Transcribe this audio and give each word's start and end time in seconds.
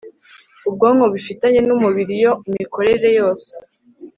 ubwonko 0.67 1.05
bufitanye 1.13 1.59
numubiri 1.63 2.11
Iyo 2.19 2.31
imikorere 2.49 3.07
yose 3.19 3.51